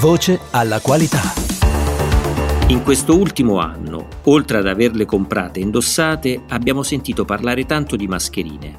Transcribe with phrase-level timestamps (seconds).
[0.00, 1.20] Voce alla qualità.
[2.68, 8.08] In questo ultimo anno, oltre ad averle comprate e indossate, abbiamo sentito parlare tanto di
[8.08, 8.78] mascherine.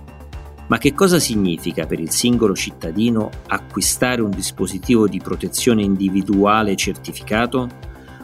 [0.65, 7.69] Ma che cosa significa per il singolo cittadino acquistare un dispositivo di protezione individuale certificato?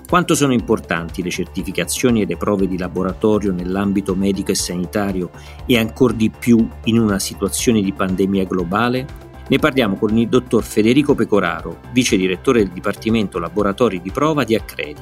[0.10, 5.30] Quanto sono importanti le certificazioni e le prove di laboratorio nell'ambito medico e sanitario
[5.68, 9.27] e ancor di più in una situazione di pandemia globale?
[9.50, 14.56] Ne parliamo con il dottor Federico Pecoraro, vice direttore del Dipartimento Laboratori di Prova di
[14.56, 15.00] Accredi.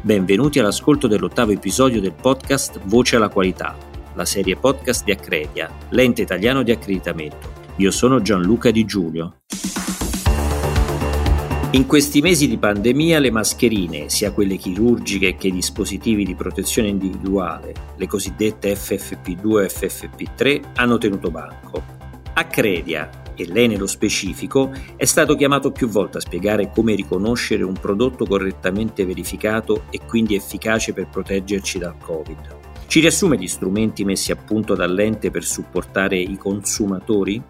[0.00, 3.76] Benvenuti all'ascolto dell'ottavo episodio del podcast Voce alla qualità,
[4.14, 7.50] la serie podcast di Accredia, l'ente italiano di accreditamento.
[7.76, 9.38] Io sono Gianluca Di Giulio.
[11.72, 16.86] In questi mesi di pandemia le mascherine, sia quelle chirurgiche che i dispositivi di protezione
[16.86, 21.82] individuale, le cosiddette FFP2 e FFP3, hanno tenuto banco.
[22.34, 27.74] Accredia, e lei nello specifico, è stato chiamato più volte a spiegare come riconoscere un
[27.74, 32.56] prodotto correttamente verificato e quindi efficace per proteggerci dal Covid.
[32.86, 37.42] Ci riassume gli strumenti messi a punto dall'ente per supportare i consumatori?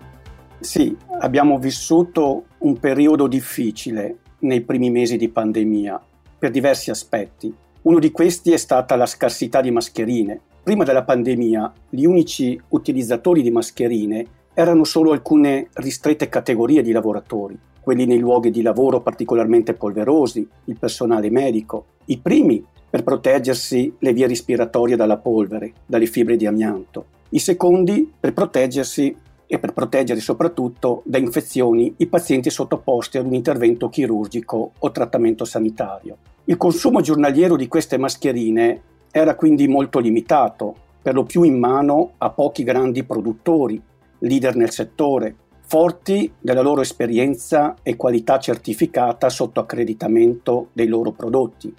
[0.60, 6.00] Sì, abbiamo vissuto un periodo difficile nei primi mesi di pandemia
[6.38, 7.52] per diversi aspetti.
[7.82, 10.40] Uno di questi è stata la scarsità di mascherine.
[10.62, 14.24] Prima della pandemia, gli unici utilizzatori di mascherine
[14.54, 20.78] erano solo alcune ristrette categorie di lavoratori, quelli nei luoghi di lavoro particolarmente polverosi, il
[20.78, 27.06] personale medico, i primi per proteggersi le vie respiratorie dalla polvere, dalle fibre di amianto,
[27.30, 33.34] i secondi per proteggersi e per proteggere soprattutto da infezioni i pazienti sottoposti ad un
[33.34, 36.16] intervento chirurgico o trattamento sanitario.
[36.44, 38.80] Il consumo giornaliero di queste mascherine
[39.10, 43.80] era quindi molto limitato, per lo più in mano a pochi grandi produttori,
[44.22, 45.34] leader nel settore,
[45.64, 51.72] forti della loro esperienza e qualità certificata sotto accreditamento dei loro prodotti.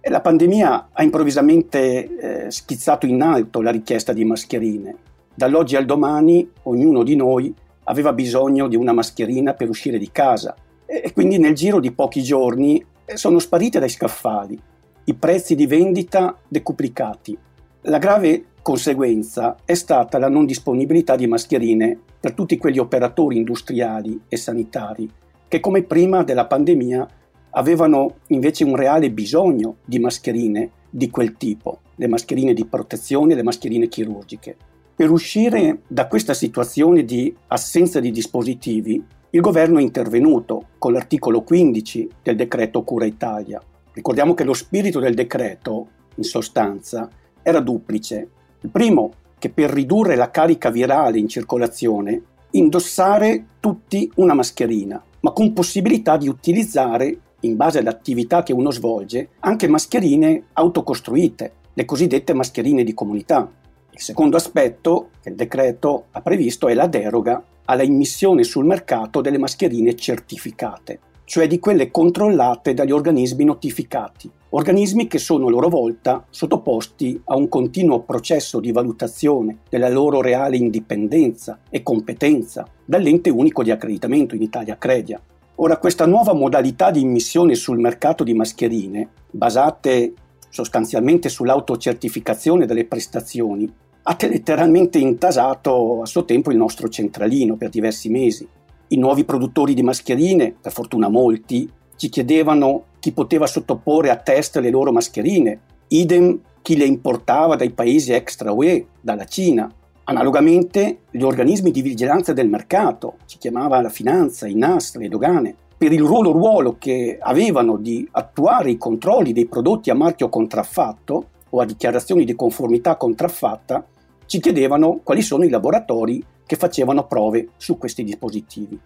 [0.00, 4.94] E la pandemia ha improvvisamente eh, schizzato in alto la richiesta di mascherine.
[5.34, 7.52] Dall'oggi al domani ognuno di noi
[7.84, 10.54] aveva bisogno di una mascherina per uscire di casa
[10.86, 14.60] e quindi nel giro di pochi giorni eh, sono sparite dai scaffali,
[15.04, 17.36] i prezzi di vendita decuplicati.
[17.82, 24.20] La grave conseguenza è stata la non disponibilità di mascherine per tutti quegli operatori industriali
[24.28, 25.10] e sanitari
[25.50, 27.08] che come prima della pandemia
[27.50, 33.42] avevano invece un reale bisogno di mascherine di quel tipo, le mascherine di protezione, le
[33.42, 34.56] mascherine chirurgiche.
[34.94, 41.42] Per uscire da questa situazione di assenza di dispositivi, il governo è intervenuto con l'articolo
[41.42, 43.60] 15 del decreto Cura Italia.
[43.92, 47.08] Ricordiamo che lo spirito del decreto, in sostanza,
[47.42, 48.28] era duplice.
[48.62, 55.30] Il primo, che per ridurre la carica virale in circolazione, indossare tutti una mascherina, ma
[55.32, 62.34] con possibilità di utilizzare, in base all'attività che uno svolge, anche mascherine autocostruite, le cosiddette
[62.34, 63.50] mascherine di comunità.
[63.90, 69.22] Il secondo aspetto che il decreto ha previsto è la deroga alla immissione sul mercato
[69.22, 71.00] delle mascherine certificate
[71.30, 77.36] cioè di quelle controllate dagli organismi notificati, organismi che sono a loro volta sottoposti a
[77.36, 84.34] un continuo processo di valutazione della loro reale indipendenza e competenza dall'ente unico di accreditamento
[84.34, 85.22] in Italia Credia.
[85.54, 90.12] Ora, questa nuova modalità di immissione sul mercato di mascherine, basate
[90.48, 98.08] sostanzialmente sull'autocertificazione delle prestazioni, ha letteralmente intasato a suo tempo il nostro centralino per diversi
[98.08, 98.48] mesi
[98.92, 104.56] i nuovi produttori di mascherine, per fortuna molti, ci chiedevano chi poteva sottoporre a test
[104.58, 109.72] le loro mascherine, idem chi le importava dai paesi extra UE, dalla Cina.
[110.04, 115.54] Analogamente gli organismi di vigilanza del mercato, si chiamava la finanza, i NAS, le dogane,
[115.78, 121.26] per il ruolo ruolo che avevano di attuare i controlli dei prodotti a marchio contraffatto
[121.48, 123.86] o a dichiarazioni di conformità contraffatta,
[124.26, 128.76] ci chiedevano quali sono i laboratori che facevano prove su questi dispositivi.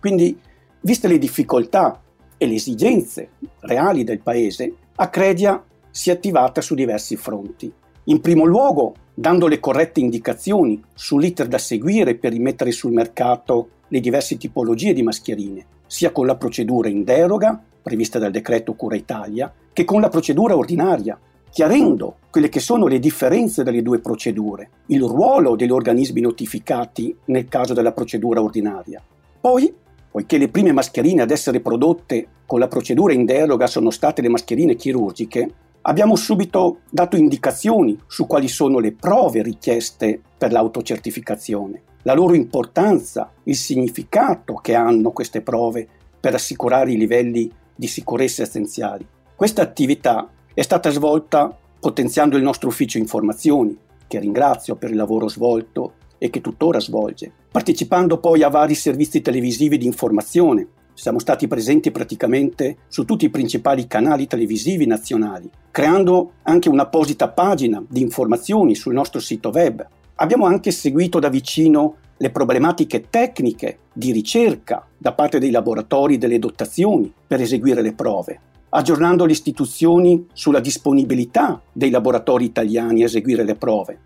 [0.00, 0.36] Quindi,
[0.80, 2.02] viste le difficoltà
[2.36, 3.28] e le esigenze
[3.60, 7.72] reali del paese, Accredia si è attivata su diversi fronti.
[8.06, 14.00] In primo luogo, dando le corrette indicazioni sull'iter da seguire per rimettere sul mercato le
[14.00, 19.52] diverse tipologie di mascherine, sia con la procedura in deroga, prevista dal decreto Cura Italia,
[19.72, 21.16] che con la procedura ordinaria,
[21.52, 27.46] chiarendo quelle che sono le differenze delle due procedure, il ruolo degli organismi notificati nel
[27.46, 29.02] caso della procedura ordinaria.
[29.38, 29.72] Poi,
[30.10, 34.30] poiché le prime mascherine ad essere prodotte con la procedura in deroga sono state le
[34.30, 35.50] mascherine chirurgiche,
[35.82, 43.30] abbiamo subito dato indicazioni su quali sono le prove richieste per l'autocertificazione, la loro importanza,
[43.42, 45.86] il significato che hanno queste prove
[46.18, 49.06] per assicurare i livelli di sicurezza essenziali.
[49.34, 53.76] Questa attività è stata svolta potenziando il nostro ufficio informazioni,
[54.06, 59.22] che ringrazio per il lavoro svolto e che tuttora svolge, partecipando poi a vari servizi
[59.22, 60.68] televisivi di informazione.
[60.94, 67.82] Siamo stati presenti praticamente su tutti i principali canali televisivi nazionali, creando anche un'apposita pagina
[67.88, 69.84] di informazioni sul nostro sito web.
[70.16, 76.38] Abbiamo anche seguito da vicino le problematiche tecniche di ricerca da parte dei laboratori delle
[76.38, 78.40] dotazioni per eseguire le prove,
[78.74, 83.98] aggiornando le istituzioni sulla disponibilità dei laboratori italiani a eseguire le prove,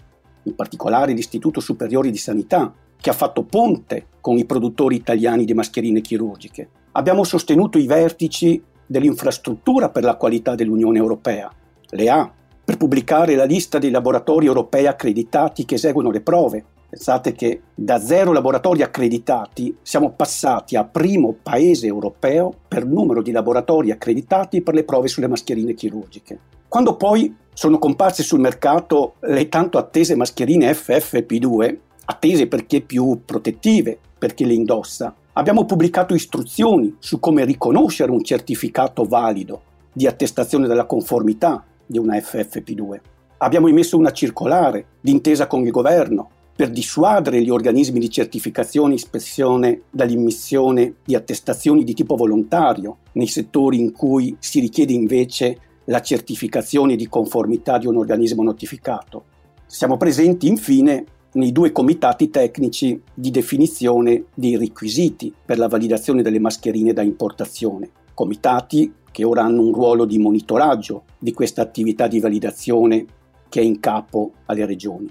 [0.42, 5.54] in particolare l'Istituto Superiore di Sanità, che ha fatto ponte con i produttori italiani di
[5.54, 6.68] mascherine chirurgiche.
[6.92, 11.52] Abbiamo sostenuto i vertici dell'infrastruttura per la qualità dell'Unione Europea,
[11.90, 12.32] l'EA,
[12.66, 16.64] per pubblicare la lista dei laboratori europei accreditati che eseguono le prove.
[16.90, 23.30] Pensate che da zero laboratori accreditati siamo passati a primo paese europeo per numero di
[23.30, 26.40] laboratori accreditati per le prove sulle mascherine chirurgiche.
[26.66, 31.76] Quando poi sono comparse sul mercato le tanto attese mascherine FFP2,
[32.06, 38.24] attese perché più protettive per chi le indossa, abbiamo pubblicato istruzioni su come riconoscere un
[38.24, 43.00] certificato valido di attestazione della conformità di una FFP2.
[43.38, 48.96] Abbiamo emesso una circolare d'intesa con il governo per dissuadere gli organismi di certificazione e
[48.96, 56.00] ispezione dall'immissione di attestazioni di tipo volontario nei settori in cui si richiede invece la
[56.00, 59.24] certificazione di conformità di un organismo notificato.
[59.66, 66.40] Siamo presenti infine nei due comitati tecnici di definizione dei requisiti per la validazione delle
[66.40, 72.20] mascherine da importazione, comitati che ora hanno un ruolo di monitoraggio di questa attività di
[72.20, 73.06] validazione
[73.48, 75.10] che è in capo alle regioni.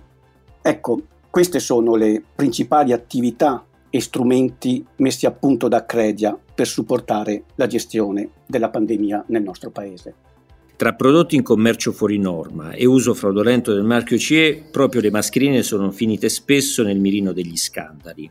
[0.61, 7.45] Ecco, queste sono le principali attività e strumenti messi a punto da Credia per supportare
[7.55, 10.13] la gestione della pandemia nel nostro paese.
[10.75, 15.63] Tra prodotti in commercio fuori norma e uso fraudolento del marchio CE, proprio le mascherine
[15.63, 18.29] sono finite spesso nel mirino degli scandali.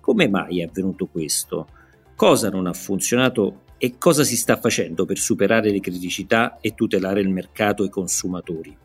[0.00, 1.68] Come mai è avvenuto questo?
[2.16, 7.20] Cosa non ha funzionato e cosa si sta facendo per superare le criticità e tutelare
[7.20, 8.76] il mercato e i consumatori?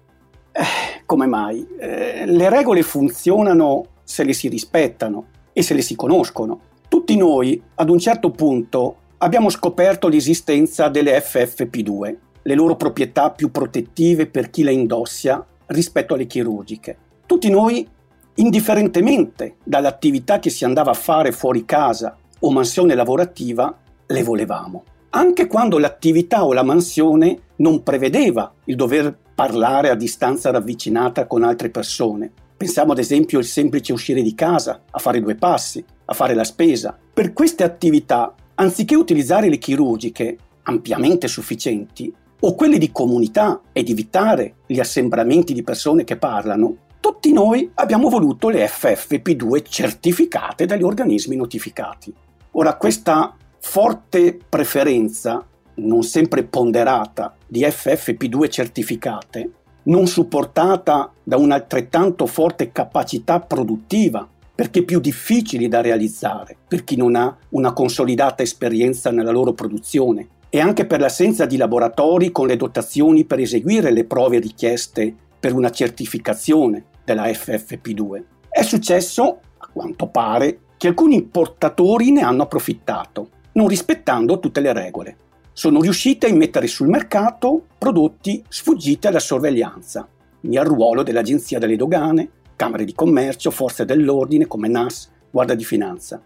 [0.51, 1.67] Eh, come mai?
[1.79, 6.61] Eh, le regole funzionano se le si rispettano e se le si conoscono.
[6.87, 13.51] Tutti noi, ad un certo punto, abbiamo scoperto l'esistenza delle FFP2, le loro proprietà più
[13.51, 16.97] protettive per chi le indossa rispetto alle chirurgiche.
[17.27, 17.87] Tutti noi,
[18.33, 23.77] indifferentemente dall'attività che si andava a fare fuori casa o mansione lavorativa,
[24.07, 24.83] le volevamo.
[25.11, 31.43] Anche quando l'attività o la mansione non prevedeva il dover parlare a distanza ravvicinata con
[31.43, 32.31] altre persone.
[32.57, 36.43] Pensiamo ad esempio al semplice uscire di casa, a fare due passi, a fare la
[36.43, 36.97] spesa.
[37.13, 44.55] Per queste attività, anziché utilizzare le chirurgiche, ampiamente sufficienti, o quelle di comunità ed evitare
[44.65, 51.35] gli assembramenti di persone che parlano, tutti noi abbiamo voluto le FFP2 certificate dagli organismi
[51.35, 52.13] notificati.
[52.51, 53.35] Ora, questa
[53.69, 59.51] forte preferenza, non sempre ponderata, di FFP2 certificate,
[59.83, 67.17] non supportata da un'altrettanto forte capacità produttiva, perché più difficili da realizzare per chi non
[67.17, 72.55] ha una consolidata esperienza nella loro produzione e anche per l'assenza di laboratori con le
[72.55, 78.23] dotazioni per eseguire le prove richieste per una certificazione della FFP2.
[78.49, 84.71] È successo, a quanto pare, che alcuni importatori ne hanno approfittato, non rispettando tutte le
[84.71, 85.17] regole.
[85.51, 90.07] Sono riusciti a immettere sul mercato prodotti sfuggiti alla sorveglianza,
[90.39, 95.63] quindi al ruolo dell'Agenzia delle Dogane, Camere di Commercio, Forze dell'Ordine come NAS, Guardia di
[95.65, 96.21] Finanza.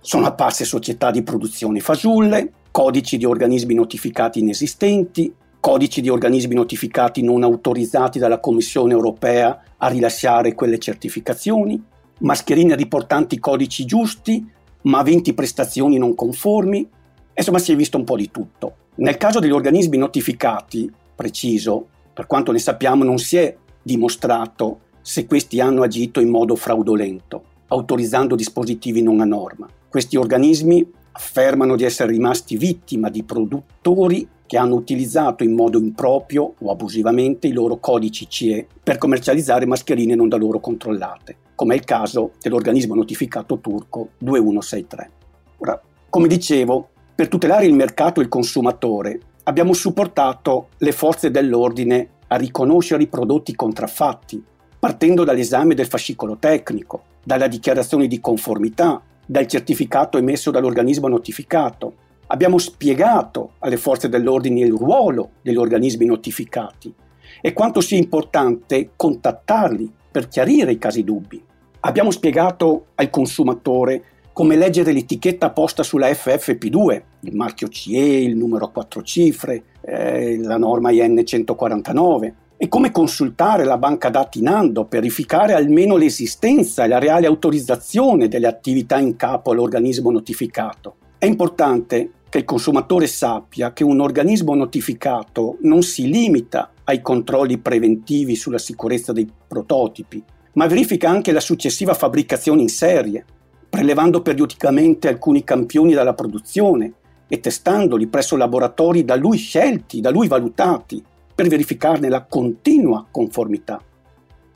[0.00, 7.22] Sono apparse società di produzione fasulle, codici di organismi notificati inesistenti, codici di organismi notificati
[7.22, 11.82] non autorizzati dalla Commissione europea a rilasciare quelle certificazioni,
[12.18, 14.46] mascherine riportanti codici giusti,
[14.86, 16.88] ma aventi prestazioni non conformi.
[17.34, 18.74] Insomma, si è visto un po' di tutto.
[18.96, 25.26] Nel caso degli organismi notificati, preciso, per quanto ne sappiamo, non si è dimostrato se
[25.26, 29.68] questi hanno agito in modo fraudolento, autorizzando dispositivi non a norma.
[29.88, 36.54] Questi organismi affermano di essere rimasti vittima di produttori che hanno utilizzato in modo improprio
[36.58, 41.76] o abusivamente i loro codici CE per commercializzare mascherine non da loro controllate, come è
[41.76, 45.10] il caso dell'organismo notificato turco 2163.
[45.58, 52.08] Ora, come dicevo, per tutelare il mercato e il consumatore abbiamo supportato le forze dell'ordine
[52.28, 54.42] a riconoscere i prodotti contraffatti,
[54.78, 61.94] partendo dall'esame del fascicolo tecnico, dalla dichiarazione di conformità dal certificato emesso dall'organismo notificato,
[62.28, 66.92] Abbiamo spiegato alle forze dell'ordine il ruolo degli organismi notificati
[67.40, 71.40] e quanto sia importante contattarli per chiarire i casi dubbi.
[71.80, 74.02] Abbiamo spiegato al consumatore
[74.32, 80.36] come leggere l'etichetta posta sulla FFP2, il marchio CE, il numero a quattro cifre, eh,
[80.38, 86.84] la norma IN 149, e come consultare la banca dati Nando per verificare almeno l'esistenza
[86.84, 90.96] e la reale autorizzazione delle attività in capo all'organismo notificato.
[91.18, 97.56] È importante che il consumatore sappia che un organismo notificato non si limita ai controlli
[97.56, 103.24] preventivi sulla sicurezza dei prototipi, ma verifica anche la successiva fabbricazione in serie,
[103.70, 106.92] prelevando periodicamente alcuni campioni dalla produzione
[107.26, 111.02] e testandoli presso laboratori da lui scelti, da lui valutati,
[111.34, 113.82] per verificarne la continua conformità.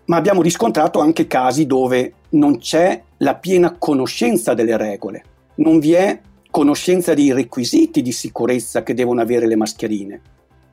[0.05, 5.25] Ma abbiamo riscontrato anche casi dove non c'è la piena conoscenza delle regole,
[5.57, 10.21] non vi è conoscenza dei requisiti di sicurezza che devono avere le mascherine.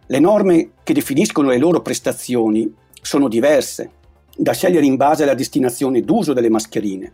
[0.07, 3.91] Le norme che definiscono le loro prestazioni sono diverse,
[4.36, 7.12] da scegliere in base alla destinazione d'uso delle mascherine.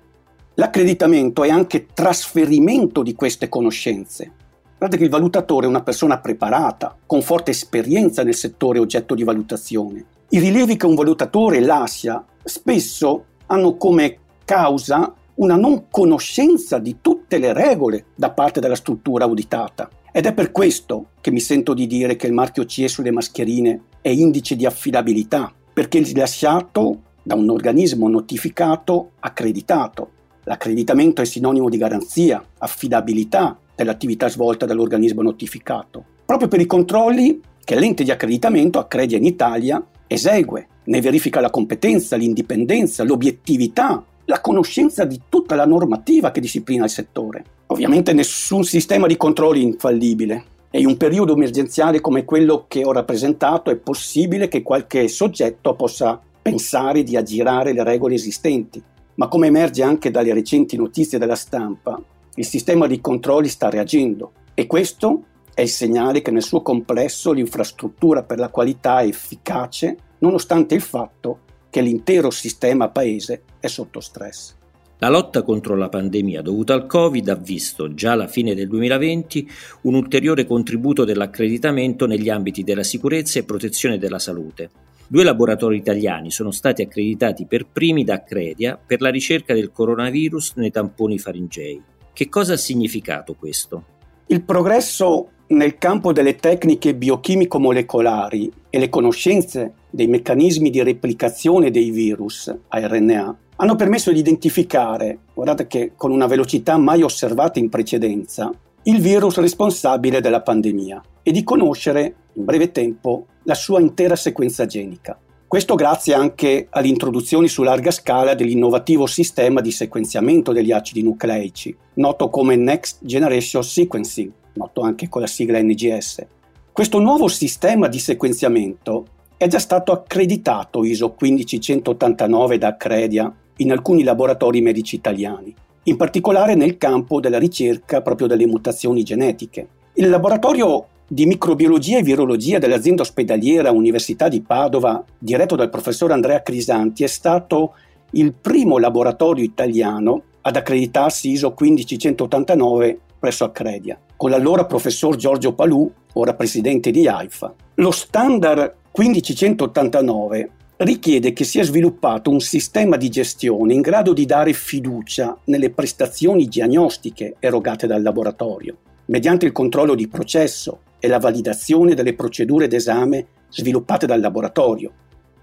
[0.55, 4.31] L'accreditamento è anche trasferimento di queste conoscenze.
[4.77, 9.23] Guardate che il valutatore è una persona preparata, con forte esperienza nel settore oggetto di
[9.23, 10.05] valutazione.
[10.29, 17.37] I rilievi che un valutatore lascia spesso hanno come causa una non conoscenza di tutte
[17.37, 19.89] le regole da parte della struttura auditata.
[20.11, 23.81] Ed è per questo che mi sento di dire che il marchio CE sulle mascherine
[24.01, 30.09] è indice di affidabilità, perché è rilasciato da un organismo notificato accreditato.
[30.43, 37.75] L'accreditamento è sinonimo di garanzia, affidabilità dell'attività svolta dall'organismo notificato, proprio per i controlli che
[37.75, 45.05] l'ente di accreditamento Accredia in Italia esegue, ne verifica la competenza, l'indipendenza, l'obiettività la conoscenza
[45.05, 47.43] di tutta la normativa che disciplina il settore.
[47.67, 52.83] Ovviamente nessun sistema di controlli è infallibile e in un periodo emergenziale come quello che
[52.83, 58.81] ho rappresentato è possibile che qualche soggetto possa pensare di aggirare le regole esistenti.
[59.15, 62.01] Ma come emerge anche dalle recenti notizie della stampa,
[62.35, 67.31] il sistema di controlli sta reagendo e questo è il segnale che nel suo complesso
[67.31, 71.39] l'infrastruttura per la qualità è efficace nonostante il fatto
[71.73, 74.53] che l'intero sistema paese è sotto stress.
[74.99, 79.49] La lotta contro la pandemia dovuta al Covid ha visto già alla fine del 2020
[79.81, 84.69] un ulteriore contributo dell'accreditamento negli ambiti della sicurezza e protezione della salute.
[85.07, 90.53] Due laboratori italiani sono stati accreditati per primi da Accredia per la ricerca del coronavirus
[90.57, 91.81] nei tamponi faringei.
[92.13, 93.92] Che cosa ha significato questo?
[94.27, 101.91] Il progresso nel campo delle tecniche biochimico-molecolari e le conoscenze dei meccanismi di replicazione dei
[101.91, 107.69] virus a RNA hanno permesso di identificare, guardate che con una velocità mai osservata in
[107.69, 108.51] precedenza,
[108.83, 114.65] il virus responsabile della pandemia e di conoscere in breve tempo la sua intera sequenza
[114.65, 115.17] genica.
[115.53, 122.31] Questo grazie anche all'introduzione su larga scala dell'innovativo sistema di sequenziamento degli acidi nucleici, noto
[122.31, 126.25] come Next Generation Sequencing, noto anche con la sigla NGS.
[126.71, 129.05] Questo nuovo sistema di sequenziamento
[129.37, 136.55] è già stato accreditato ISO 15189 da Accredia in alcuni laboratori medici italiani, in particolare
[136.55, 139.67] nel campo della ricerca proprio delle mutazioni genetiche.
[139.93, 146.41] Il laboratorio di microbiologia e virologia dell'azienda ospedaliera Università di Padova, diretto dal professor Andrea
[146.41, 147.75] Crisanti, è stato
[148.11, 155.89] il primo laboratorio italiano ad accreditarsi ISO 15189 presso Accredia, con l'allora professor Giorgio Palù,
[156.13, 157.53] ora presidente di AIFA.
[157.75, 164.53] Lo standard 15189 richiede che sia sviluppato un sistema di gestione in grado di dare
[164.53, 171.95] fiducia nelle prestazioni diagnostiche erogate dal laboratorio, mediante il controllo di processo e la validazione
[171.95, 174.89] delle procedure d'esame sviluppate dal laboratorio.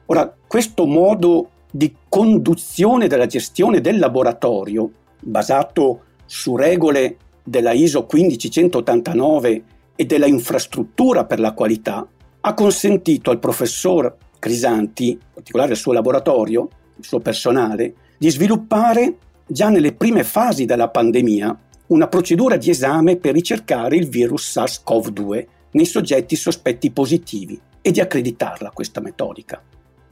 [0.07, 4.91] Ora, questo modo di conduzione della gestione del laboratorio,
[5.21, 9.63] basato su regole della ISO 15189
[9.97, 12.09] e della infrastruttura per la qualità,
[12.41, 19.17] ha consentito al professor Crisanti, in particolare al suo laboratorio, il suo personale, di sviluppare
[19.47, 21.59] già nelle prime fasi della pandemia
[21.91, 28.01] una procedura di esame per ricercare il virus SARS-CoV-2 nei soggetti sospetti positivi e di
[28.01, 29.61] accreditarla questa metodica.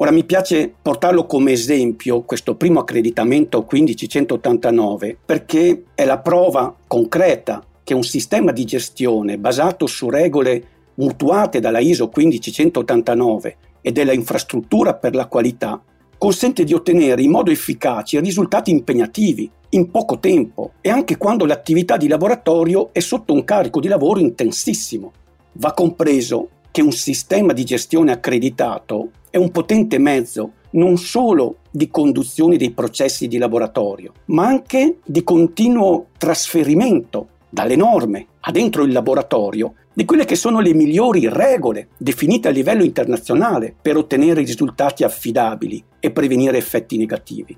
[0.00, 7.64] Ora mi piace portarlo come esempio questo primo accreditamento 15189 perché è la prova concreta
[7.84, 14.94] che un sistema di gestione basato su regole mutuate dalla ISO 15189 e della infrastruttura
[14.94, 15.80] per la qualità
[16.16, 21.96] consente di ottenere in modo efficace risultati impegnativi in poco tempo e anche quando l'attività
[21.96, 25.12] di laboratorio è sotto un carico di lavoro intensissimo.
[25.52, 31.88] Va compreso che un sistema di gestione accreditato è un potente mezzo non solo di
[31.90, 38.92] conduzione dei processi di laboratorio, ma anche di continuo trasferimento dalle norme a dentro il
[38.92, 45.02] laboratorio di quelle che sono le migliori regole definite a livello internazionale per ottenere risultati
[45.02, 47.56] affidabili e prevenire effetti negativi.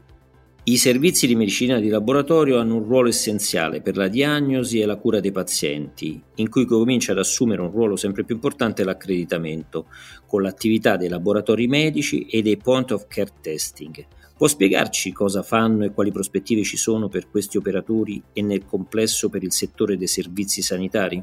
[0.62, 4.96] I servizi di medicina di laboratorio hanno un ruolo essenziale per la diagnosi e la
[4.96, 9.86] cura dei pazienti, in cui comincia ad assumere un ruolo sempre più importante l'accreditamento,
[10.26, 14.06] con l'attività dei laboratori medici e dei point of care testing.
[14.36, 19.30] Può spiegarci cosa fanno e quali prospettive ci sono per questi operatori e nel complesso
[19.30, 21.22] per il settore dei servizi sanitari?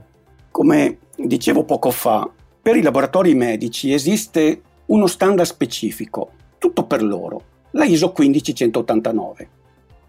[0.50, 2.28] Come dicevo poco fa,
[2.60, 9.50] per i laboratori medici esiste uno standard specifico, tutto per loro la ISO 15189,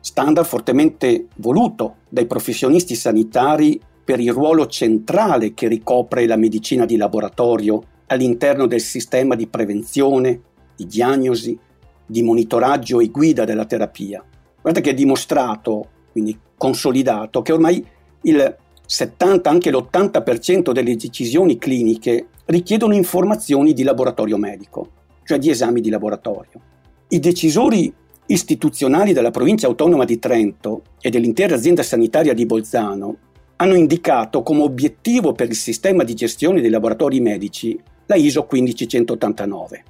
[0.01, 6.97] standard fortemente voluto dai professionisti sanitari per il ruolo centrale che ricopre la medicina di
[6.97, 10.41] laboratorio all'interno del sistema di prevenzione,
[10.75, 11.59] di diagnosi,
[12.07, 14.25] di monitoraggio e guida della terapia.
[14.63, 17.85] Guardate che è dimostrato, quindi consolidato, che ormai
[18.23, 18.57] il
[18.87, 24.89] 70, anche l'80% delle decisioni cliniche richiedono informazioni di laboratorio medico,
[25.25, 26.63] cioè di esami di laboratorio.
[27.11, 27.91] I decisori
[28.27, 33.17] istituzionali della provincia autonoma di Trento e dell'intera azienda sanitaria di Bolzano
[33.57, 39.85] hanno indicato come obiettivo per il sistema di gestione dei laboratori medici la ISO 15189,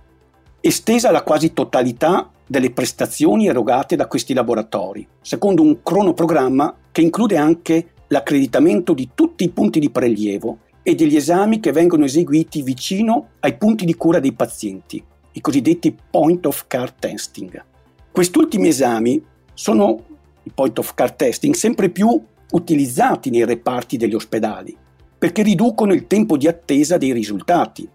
[0.61, 7.37] estesa alla quasi totalità delle prestazioni erogate da questi laboratori, secondo un cronoprogramma che include
[7.37, 13.31] anche l'accreditamento di tutti i punti di prelievo e degli esami che vengono eseguiti vicino
[13.41, 15.03] ai punti di cura dei pazienti,
[15.39, 17.65] i cosiddetti point of care testing.
[18.11, 19.23] Questi ultimi esami
[19.55, 20.05] sono
[20.43, 22.21] i point of care testing sempre più
[22.51, 24.77] utilizzati nei reparti degli ospedali
[25.17, 27.89] perché riducono il tempo di attesa dei risultati.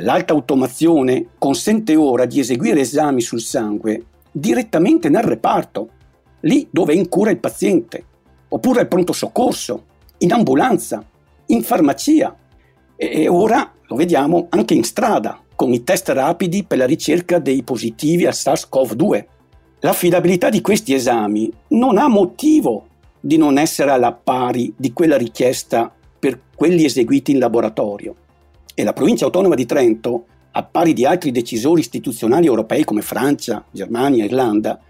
[0.00, 5.90] L'alta automazione consente ora di eseguire esami sul sangue direttamente nel reparto,
[6.40, 8.04] lì dove è in cura il paziente,
[8.48, 9.84] oppure al pronto soccorso,
[10.18, 11.04] in ambulanza,
[11.46, 12.36] in farmacia
[12.96, 17.64] e ora lo vediamo anche in strada, con i test rapidi per la ricerca dei
[17.64, 19.24] positivi al SARS-CoV-2.
[19.80, 22.86] L'affidabilità di questi esami non ha motivo
[23.18, 28.14] di non essere alla pari di quella richiesta per quelli eseguiti in laboratorio.
[28.72, 33.64] E la provincia autonoma di Trento, a pari di altri decisori istituzionali europei come Francia,
[33.72, 34.80] Germania, Irlanda,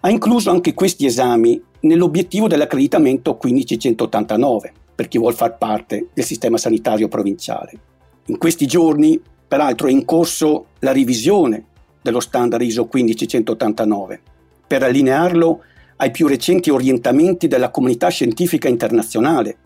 [0.00, 6.58] ha incluso anche questi esami nell'obiettivo dell'accreditamento 15189 per chi vuole far parte del sistema
[6.58, 7.72] sanitario provinciale.
[8.26, 11.64] In questi giorni Peraltro è in corso la revisione
[12.02, 14.20] dello standard ISO 15189
[14.66, 15.62] per allinearlo
[15.96, 19.56] ai più recenti orientamenti della comunità scientifica internazionale.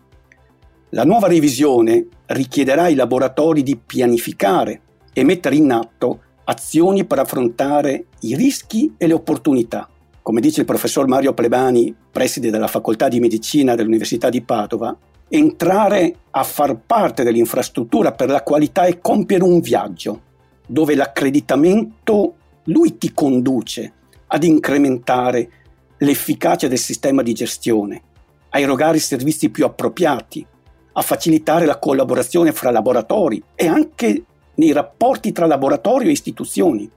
[0.91, 8.05] La nuova revisione richiederà ai laboratori di pianificare e mettere in atto azioni per affrontare
[8.21, 9.89] i rischi e le opportunità.
[10.21, 14.97] Come dice il professor Mario Plebani, preside della facoltà di medicina dell'Università di Padova,
[15.29, 20.21] entrare a far parte dell'infrastruttura per la qualità e compiere un viaggio
[20.65, 23.93] dove l'accreditamento lui ti conduce
[24.27, 25.49] ad incrementare
[25.97, 28.01] l'efficacia del sistema di gestione,
[28.49, 30.45] a erogare servizi più appropriati,
[30.93, 34.23] a facilitare la collaborazione fra laboratori e anche
[34.55, 36.89] nei rapporti tra laboratorio e istituzioni.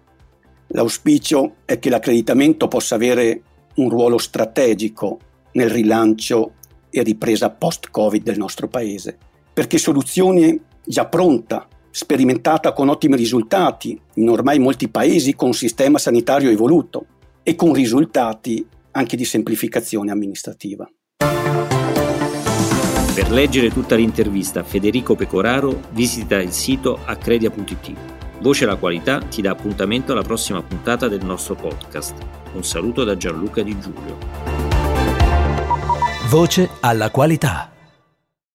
[0.68, 3.42] L'auspicio è che l'accreditamento possa avere
[3.76, 5.18] un ruolo strategico
[5.52, 6.52] nel rilancio
[7.00, 9.18] e ripresa post-Covid del nostro Paese,
[9.52, 15.98] perché soluzione già pronta, sperimentata con ottimi risultati in ormai molti paesi con un sistema
[15.98, 17.06] sanitario evoluto
[17.42, 20.88] e con risultati anche di semplificazione amministrativa.
[23.16, 27.92] Per leggere tutta l'intervista a Federico Pecoraro visita il sito accredia.it.
[28.40, 32.14] Voce alla qualità ti dà appuntamento alla prossima puntata del nostro podcast.
[32.52, 34.65] Un saluto da Gianluca Di Giulio.
[36.28, 37.75] Voce alla qualità.